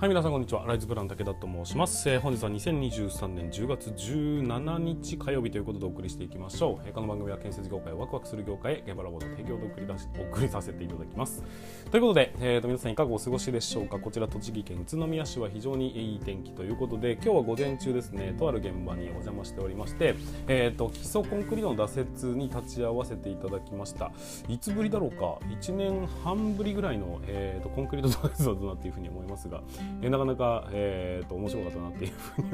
[0.00, 0.64] はい皆さんこんにちは。
[0.64, 11.42] ライズプラン武田と申します、えー、本日は2023年10月17日火曜日ということでお送りしていきましょう、えー、この番組は建設業界をワクワクする業界へ現場ラボの提供で送り出しお送りさせていただきます。
[11.90, 13.98] ということで、えーと、皆さんいかがお過ごしでしょうか？
[13.98, 20.14] こちら栃木県宇都宮市は非常にいい天気ということで今日は午前中ですねとある現場にお邪魔しておりまして、
[20.46, 24.12] えーと、基礎コンクリートの挫折に立ち会わせていただきました。
[24.46, 29.60] いつぶりだろうか？1年半ぶりぐらいの、えーと、コンクリート挫折だなというふうに思いますが、
[30.02, 32.48] え、なかなかえーと、面白かったなっていうふうに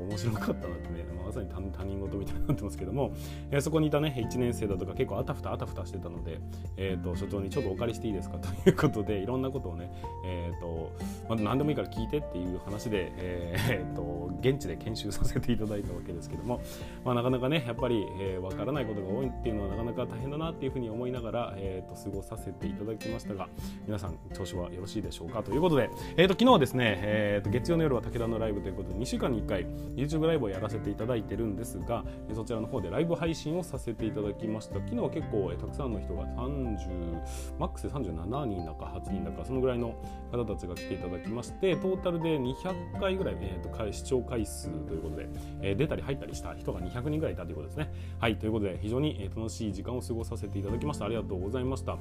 [0.10, 3.12] 面白かったなってね、まさに他人事みたいになってますけども、
[3.50, 6.40] えー、そこにいたね1年生だとか結構あたふたあたふたしてたので、
[6.76, 9.92] えーと、所長にちょっとお借りしていいですかということでいろんなことをね、
[10.24, 10.92] えーと
[11.28, 16.60] まあ、何でもいいから聞いてっていう話で、えー、と現地で研修させていただいたわけですけども、
[17.04, 23.48] まあ、なかなかねやっぱり、えー、分からないことが多いっていうのはなかなか大変だなっていうふうに思いながら、えー、と過ごさせていただきましたが
[23.86, 34.74] 皆さん調子はよろしいでしょうかということで、えー、と昨日はですね、えー、と月曜の夜は武田のライブということで2週間に1回 YouTube ライブをやらせていただいてるんですがそちらの方でライブ配信をさせていただきました。
[34.76, 39.94] 昨日は結構、え、たくさんの人が30マックスで37人だか8人だかそのぐらいの
[40.32, 45.28] 方たちが来ていただきましてトータルで200回ぐらい、えー、と視聴回数ということで、
[45.62, 47.92] えー、出たり入ったりした人が200人ぐらいいたということですね。
[48.18, 51.04] はいということで非常にえ楽しい時間を過ごさせていただきました。
[51.04, 51.98] ありがとうございました。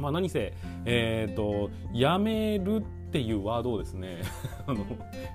[0.00, 0.54] まあ、何せ、
[0.86, 4.22] えーと、やめるっていうワードをですね
[4.68, 4.86] あの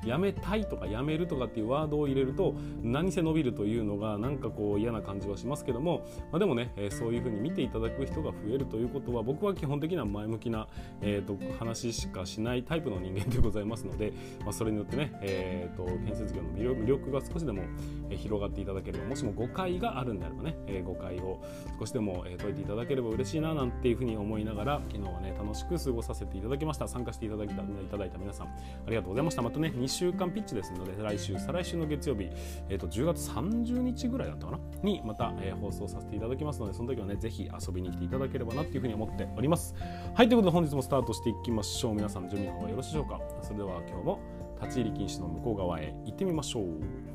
[0.05, 10.69] やめたいとかやめるとかっていうワードを入れると何せ伸びるというのがなんかこう嫌な感じはしますけども、まあ、でもね、えー、そういうふうに見ていただく人が増えるということは僕は基本的には前向きな、
[11.01, 14.13] えーと、話しかしないタイプの人間でございますので、
[14.45, 17.63] まあ、それによってね、えーと、建設業の魅力が少しでも
[18.09, 21.43] 広がっていただければもしも誤解があるんであればね、えー、誤解を
[21.77, 26.85] 少しでも解いていただければ嬉しいななんていうふうに思いながら昨日はね楽しく過ごさせていただきました。
[26.87, 28.51] 参加していただいたいただいた皆さんあ
[28.87, 29.41] りがとうございました。
[29.41, 32.29] またね2週間ピッチですので来週再来週の月曜日、
[32.69, 34.59] えーと、10月30日ぐらいだったかな？
[34.83, 39.75] にまた、えー、放送させていただきますのでその時はねぜひ遊びに来ていただければなというふうに思っております。
[40.13, 41.95] はいということで本日もスタートしていきましょう。
[41.95, 43.19] 皆さん準備の方はよろしいでしょうか？
[43.41, 44.19] それでは今日も
[44.61, 47.14] 立ち入り禁止の向こう側へ行ってみましょう。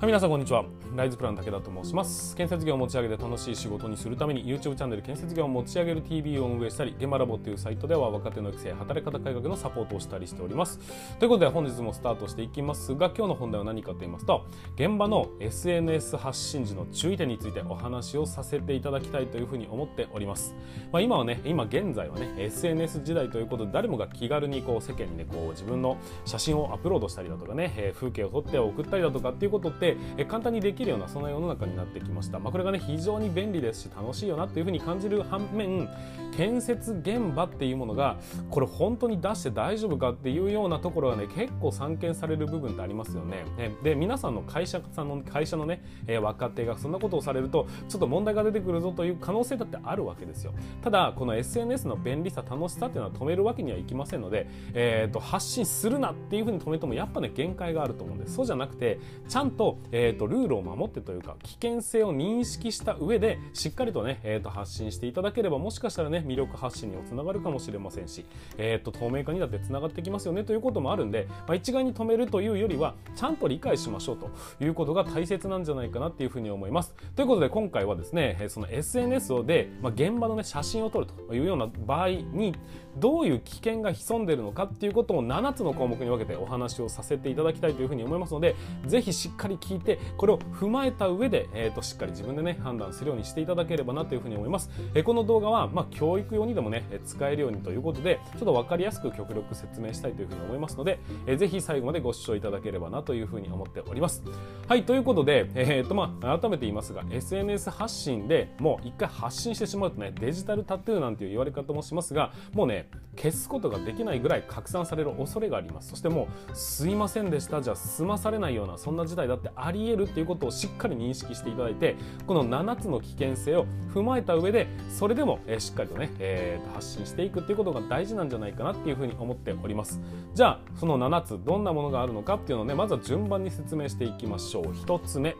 [0.00, 0.64] はい皆さんこんにちは。
[0.96, 2.34] ライズプラン武田と申します。
[2.34, 10.78] 建設業を持ち上げて楽しい仕事にするために YouTube チャンネル建設業を持ち上げる TV を運営したり現場ラボというサイトでは若手の育成働き方改革のサポートをしたりしております。
[11.18, 14.46] ということで本日もスタートしていきますが今日の本題は何かと言いますと
[14.76, 20.54] 現場の SNS 発信時の注意点についてお話をさせていただきたいというふうに思っております、
[20.92, 35.88] まあ、今はね今現在はね SNS 時代ということで誰もが気軽にこう世間にねこう自分の写真をアップロードしたりだとかね、風景を撮って送ったりだとかっていうことってえ簡単にできるようなその世の中になってきました、まあ、これがね非常に便利ですし楽しいよなっていうふうに感じる反面
[36.36, 38.16] 建設現場っていうものが
[38.50, 43.44] これ本当に出して大丈夫かっていうようなところはね結構散見される部分ってありますよね。
[43.82, 50.52] で皆さんの会社さんの会社のね、え、若手がそんなことをされるとちょっと問題が出てくるぞという可能性だってあるわけですよ。
[50.82, 58.98] ただこの SNS の便利さ楽しさっていうのは止めるわけにはいきませんので、えーと、発信するなっていうふうに止めてもやっぱね限界があると思うんですそうじゃなくて
[59.28, 68.24] ちゃんと,、えーとルールを守ってというか危険性を認識した上でしっかりとね、えー、と発信していただければもしかしたらね魅力発信にもつながるかもしれませんし、
[68.58, 74.30] えー、と透明化にだってつながってきますよねということもあるんで、まあ、一概に止めるというよりはちゃんと理解しましょうと
[74.62, 76.94] いうことが大切なんじゃないかなっていうふうに思います。
[77.16, 82.54] ということで今回はですねその SNS で、まあ、現場の、ね、写真を撮るというような場合に
[82.96, 104.22] どういう危険が潜んでいるのかっていうことを7つの項目に分けてお話をさせていただきたいというふうに思いますのでぜひしっかり聞聞いてこれを踏まえた上で、えー、としっかり自分でね判断するようにしていただければなというふうに思います、えー、この動画は、まあ、教育用にでもね使えるようにということでちょっと分かりやすく極力説明したいというふうに思いますので、えー、ぜひ最後までご視聴いただければなというふうに思っております。
[104.66, 115.90] はいということで、えーとまあ、改めて言いますが SNS 発信でもう一回発信してしまうとねデジタルタトゥーなんていう言われ方もしますがもうね消すことができないぐらい拡散される恐れがあります。
[115.90, 117.60] そしてもうすいませんでした。
[117.60, 121.96] じゃ済まされないようなそんな事態だってあり得るっていうことをしっかり認識していただいて
[122.26, 130.00] この7つの危険性を踏まえた上でそれでも、えしっかりとね、えー、発信していくっていうことが大事なんじゃないかなっていうふうに思っております。
[130.34, 134.64] じゃあその7つどんなものがあるのかっていうのをねまずは順番に説明していきましょう。
[134.72, 135.34] 1つ目。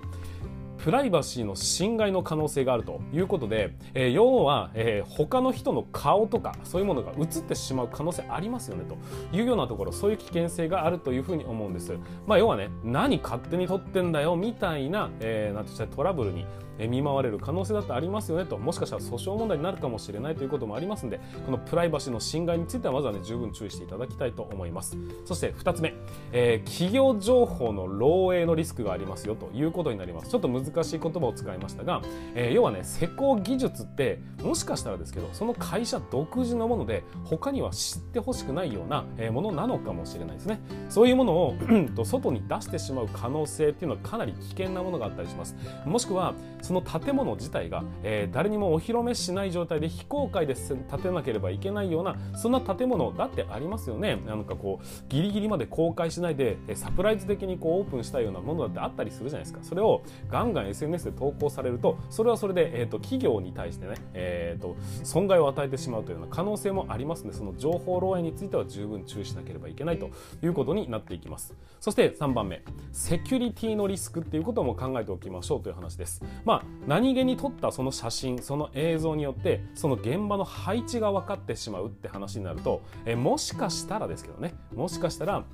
[0.84, 8.96] プライバシーの侵害の可能性があるということで、えー、要は、えー、他の人の顔とかそういうものが映ってしまう可能性ありますよねと
[9.36, 11.92] いうようなところそういう危険性があるというふうに思うんです。
[12.26, 16.46] まあ、要はね何勝手に撮ってんだよみたいな、えー、なんてしたトラブルに
[16.88, 18.56] 見舞われる可能性だってありますよねと。
[18.56, 24.96] もしかしたら訴訟問題になるかもしれないということもありますのでこのプライバシーの侵害についてはまずはね十分注意していただきたいと思います。
[25.24, 25.94] そして2つ目、
[26.32, 30.30] えー、企業情報の漏洩のリスクがありますよということになります。
[30.30, 32.02] ちょっと難難しい言葉を使いましたが、
[32.34, 40.60] えー、要はね施工技術ってもしかしたらですけどその会社独自のもので他には知ってほしくないようなものなのかもしれないですね。
[40.88, 41.54] そういうものを
[42.04, 45.56] 外に出してしまう可能性っていうのはかなり危険なものがあったりします。
[45.84, 54.16] もしくはその建物自体が、えー、誰にもお披露目しない状態で非公開で建てなければいけないようなそんな建物だってありますよね。
[54.26, 59.60] なんかこうギリギリまで公開しないでサプライズ的にこうオープンしたようなものだってあったりするじゃないですか。
[59.62, 70.10] それをガンガン SNS で投稿されるとそれはそれで、えーと、企業に対してね、えーと、損害を与えてしまうというような可能性もありますのでその情報漏洩については十分注意しなければいけないと
[70.42, 71.54] いうことになっていきます。
[71.80, 72.62] そして3番目
[72.92, 76.22] セキュリティのリスクっていうことも考えておきましょうという話です。
[76.44, 85.44] まあ何気に撮ったその写真その映像によってその現場の配置が分かってしまうって話になるとえもしかしたらですけどねもしかしたら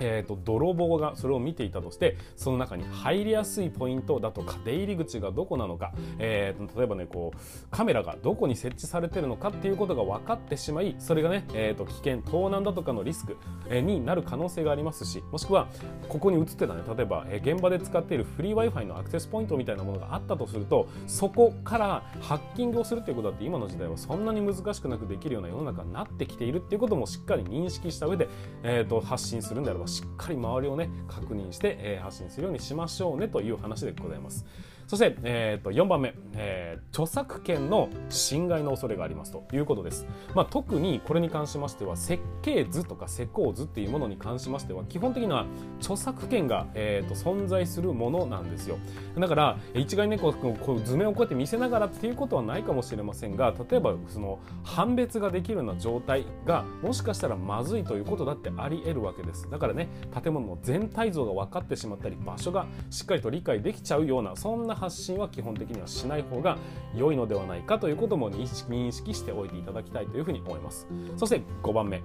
[0.00, 7.38] えーと、泥棒がそれを見ていたとしてその中に入りやすいポイントだとか出入り口がどこなのか、えーと、例えばねこう
[7.70, 13.36] カメラがどこに設置されてるのかっていうことが分かってしまいそれがね、えーと、危険盗難だとかのリスク、
[13.68, 15.68] えー、になる可能性がありますしもしくは
[16.08, 28.28] ここに映ってたね例えば、えー、現場で使っているフリー w i f i のアクセスポイントみたいなものがあったとするとそこからハッキングをするっていうことだって今の時代はそんなに難しくなくできるような世の中になってきているっていうこともしっかり認識した上で、
[28.62, 34.44] えー、と発信するんであればしっかり周りをね確認して、発信するようにしましょうねという話でございます。
[34.86, 40.06] そして、えー、と4番目、えー、著作権の侵害の恐れがありますということです。
[40.34, 45.46] まあ、特にこれに関しましては設計図とか施工図っていうものに関しましては基本的には
[45.80, 48.78] 著作権が、えー、と存在するものなんですよ。
[49.18, 59.48] だから一概にねこうこう図面をこうやって見せながらっていうことはないかもしれませんが例えばその判別ができるような状態がもしかしたらまずいということだってあり得るわけです。
[59.50, 59.88] だからね
[60.22, 66.58] 建物の全体像が分かってしまったり場所がしっかりと理解できちゃうようなそんな発信は基本的にはしない方が
[66.94, 70.86] 良いのではないかということも認識しておいていただきたいというふうに思います。
[71.16, 72.02] そして5番目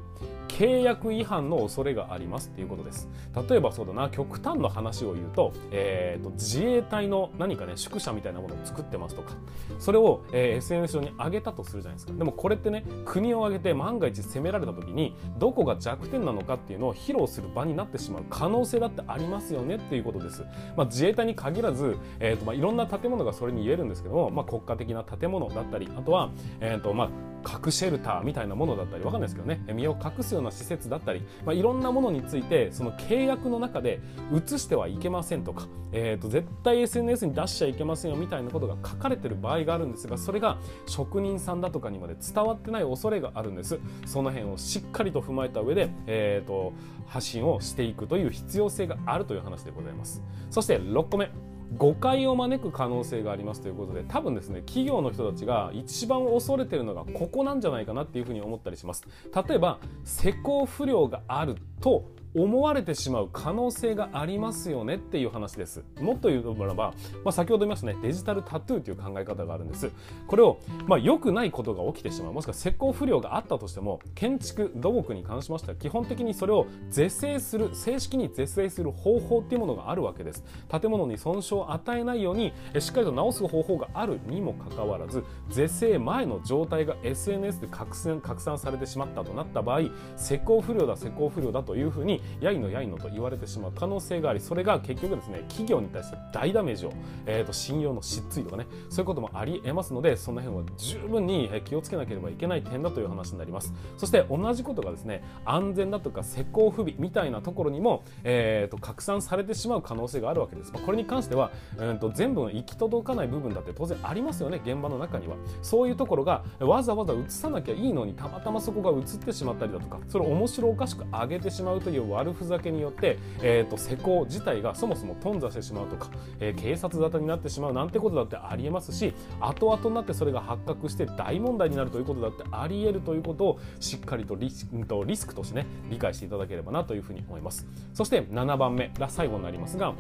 [0.48, 3.08] 契約違反の恐れがありますっていうことです。
[3.50, 9.34] 例えばそうだな極端な話を言うと,、えーと、自衛隊の何かね宿舎みたいなものを作ってますとか
[9.78, 12.14] それを、えー、SNS 上に上げたとするじゃないですか。
[12.14, 20.44] でもこれってね国を挙げて万が一責められた時にどこが弱点なのかっていうのを披露する場になってしまう可能性だってありますよねっていうことです、
[20.76, 27.10] まあ、自衛隊に限らず、えーとまあ、いろんな建物がそれに言えるんですけども、まあ、国家的な建物だったりあとは、えーとまあ、
[27.42, 29.62] 核シェルターみたいなものだったりわかんないですけどね。
[29.74, 34.02] 身を隠すような施設だったり、まあ、いろんなものについてその契約の中で
[34.34, 43.80] 移してはいけませんとか、えーと、絶対 SNS に出しちゃいけませんよみたいなことが書かれてる場合があるんですがそれが職人さんだとかにまで伝わってない恐れがあるんです。
[44.06, 46.74] その辺をしっかりと踏まえた上で、えーと
[47.10, 50.24] 発信をしていくという必要性があるという話でございます。
[50.50, 51.30] そして6個目。
[51.78, 59.04] 誤解を招く可能性がありますということで多分ですね企業の人たちが一番恐れてるのがここなんじゃないかなっていうふうに思ったりします。
[59.48, 62.06] 例えば施工不良があると
[62.36, 65.84] 思われてしまう可能性がありますよねっていう話です。
[66.00, 66.94] もっと言うならば、
[67.24, 69.92] まあ、先ほど言いましたね、デジタルタトゥーという考え方があるんです。
[70.28, 80.44] これを、まあ、良くないことが起きてしまう、もしくは施工不良があったとしても、建築土木に関しましては、基本的にそれを是正する、正式に是正する方法っていうものがあるわけです。
[80.70, 96.94] 建物に損傷を与えないように、しっかりと直す方法があるにもかかわらず、是正前の状態が SNS で拡散拡散されてしまったとなった場合、施工不良だ、施工不良だというふうにやいのやいのと言われてしまう可能性がありそれが結局ですね企業に対して大ダメージを、
[97.26, 103.74] えーと、信用の失墜とかねそういうこともありえますのでその辺は十分に気をつけなければいけない点だという話になります。
[103.98, 115.36] そして同じことがですね安全だとか施工不備みたいなところにも、えーと、拡散されてしまう可能性があるわけです、まあ、これに関しては、えーと、全部行き届かない部分だって当然ありますよね現場の中には。
[115.62, 137.68] そういうところがわざわざ映さなきゃいいのにたまたまそこが映ってしまったりだとかそれを面白おかしく上げてしまうという悪ふざけによって、えーと、施工自体がそもそも頓挫してしまうとか、えー、警察沙汰になってしまうなんてことだってありえますし後々になってそれが発覚して大問題になるということだってありえるということをしっかりとリスとリスクとしてね理解していただければなというふうに思います。
[137.94, 139.94] そして7番目が最後になりますが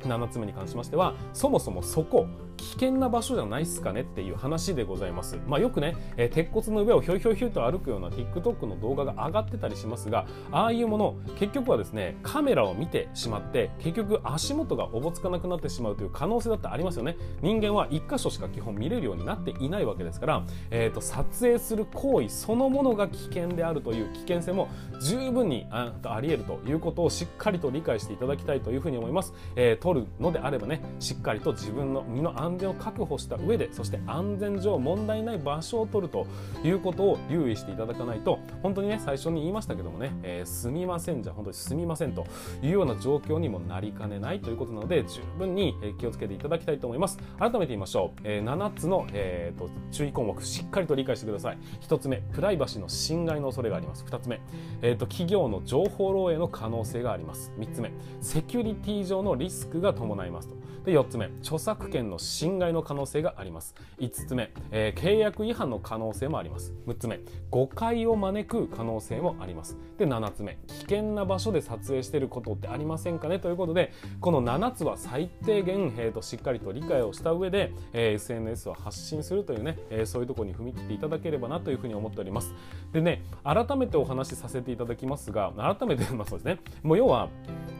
[0.00, 2.26] 7つ目に関しましてはそもそもそこ
[2.56, 5.38] 危険な場所じゃないっすかねっていう話でございます。
[5.46, 17.16] まあ、よくね、えー、鉄骨の上をひょいひょいひょいと歩くような TikTok の動画が上がってたりしますが、ああいうもの、結局はですね、カメラを見てしまって、結局足元がおぼつかなくなってしまうという可能性だってありますよね。
[17.42, 24.68] 人間は1箇所しか基本見れるようになっていないわけですから、えーと、撮影する行為そのものが危険であるという危険性も
[25.00, 29.34] 十分にああり得るということをしっかりと理解していただきたいというふうに思います。
[29.56, 36.26] えー、るのであればね、しっかりと自分の身の安全を確保した上でそして安全上問題ない場所を取ると
[36.64, 42.26] いうことを留意していただかないと本当にね最初に言いましたけどもね、えー、すみませんじゃ本当にすみませんと
[42.62, 47.18] いうような状況にもなりかねないということなので十分に気をつけていただきたいと思います。
[47.38, 51.58] 改めて言いましょう、えー、7つの、えーと、注意項目しっかりと理解してください。
[51.82, 54.04] 1つ目プライバシーの侵害の恐れがあります。
[54.04, 54.40] 2つ目、
[54.82, 57.52] えーと企業の情報漏洩の可能性があります。
[57.58, 60.56] 3つ目セキュリティ上のリスクが伴いますと。
[60.84, 63.74] で4つ目著作権の侵害の可能性があります。
[63.98, 66.74] 5つ目、えー、契約違反の可能性もあります。
[66.86, 69.76] 6つ目誤解を招く可能性もあります。
[69.98, 73.40] で7つ目危険な場所で撮影していることってありませんかね？
[73.40, 82.54] ということでこの7つは最低限、えーと、しっかりと理解をした上で、えー、SNS を発信するというね、えー、そういうところに踏み切っていただければなというふうに思っております。
[82.92, 86.58] でね改めてお話しさせていただきますが改めてまあそうですね。
[86.84, 87.28] もう要は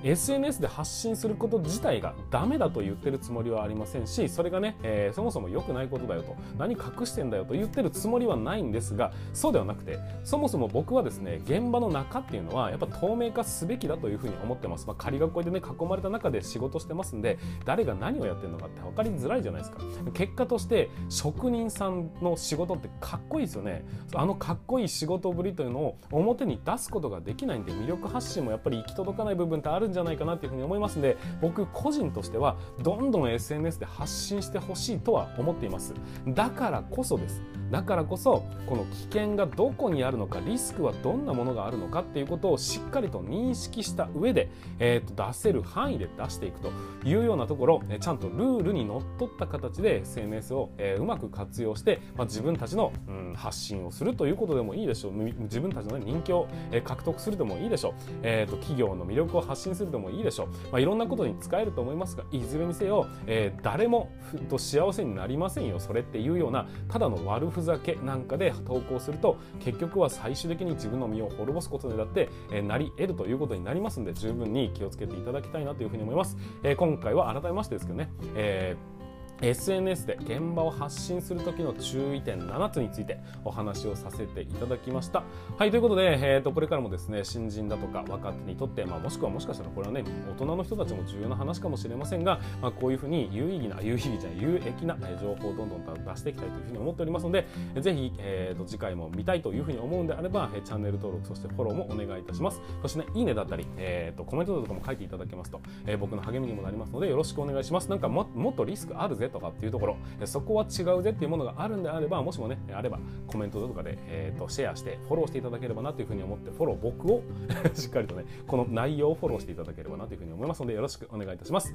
[0.07, 19.79] SNS で発信すること自体がダメだと言ってるつもりはありませんしそれがね、えー、そもそも良くないことだよと何隠してんだよと言ってるつもりはないんですがそうではなくてそもそも僕はですね現場の中っていうのはやっぱ透明化すべきだというふうに思ってます、まあ、仮囲いでね囲まれた中で仕事してますんで誰が何をやってるのかって分かりづらいじゃないですか。
[20.13, 23.85] 結果として職人さんの仕事ってかっこいいですよね。
[24.15, 35.95] あのかっこいい仕事ぶりというのを表に出すことができないんで魅力発信もやっぱり行き届かない部分ってあるんじゃないかなっていうふうに思いますんで僕個人としてはどんどん SNS で発信してほしいとは思っています。
[36.29, 37.43] だからこそです。
[37.71, 46.71] だからこそこの危険がどこにあるのかリスクはどんなものがあるのかっていうことをしっかりと認識した上で、えー、と出せる範囲で出していくと
[47.05, 55.13] いうようなところちゃんとルールにのっとった形で SNS を、え、うまく活用して、まあ、自分たちの、うん、発信をするということでもいいでしょう。
[55.13, 56.47] 自分たちの、人気を、
[56.85, 76.37] 獲得するでもいいでしょう、えーと、企業の魅力を発信するでもいいでしょう、まあ、いろんなことに使えると思いますがいずれにせよ、えー、誰もふと幸せになりませんよそれっていうようなただの悪ふざけなんかで投稿すると結局は最終的に自分の身を滅ぼすことにだって、えー、なり得るということになりますので十分に気をつけていただきたいなというふうに思います。
[76.63, 78.96] えー、今回は改めましてですけどね、えー
[79.41, 85.23] SNS で現場を発信する時の注意点7つについてお話をさせていただきました。
[85.59, 97.47] はい、ということで、えーと、これからもですね、新人だとか若手にとって、まあ、もしくはもしかしたらこれはね、大人の人たちも重要な話かもしれませんが、まあ、こういうふうに有意義な、有意義じゃ有益な情報をどんどん出していきたいというふうに思っておりますので、
[97.81, 102.61] ぜひ、えーと、次回も見たいというふうに思うんであれば、チャンネル登録、そしてフォローもお願いいたします。
[102.83, 107.91] そしてね、いいねだったり、えーと、コメントとかも書いていただけますと、えー、僕の励みにもなりますので、よろしくお願いします。
[107.91, 117.23] なんかももっとリスクあるぜとかっていうところ、そこは違うぜっていうものがあるんであればもしもねあればコメントとかで、えーと、シェアしてフォローしていただければなというふうに思ってフォロー僕を
[117.75, 121.75] しっかりとねこの内容をフォローしていただければなというふうに思いますのでよろしくお願いいたします。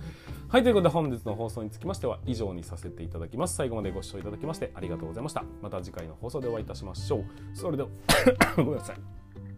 [0.50, 3.56] はいということで本日の放送につきましては以上にさせていただきます。
[3.56, 5.44] 最後までご視聴いただきましてありがとうございました。
[5.62, 7.26] また次回の放送でお会いいたしましょう。
[7.54, 7.90] それでは
[8.58, 8.98] ごめんなさい。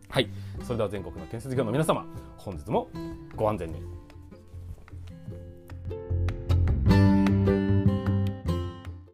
[0.10, 0.30] はい。
[0.62, 2.06] それでは全国の建設業の皆様
[2.38, 2.90] 本日も
[3.36, 4.03] ご安全に。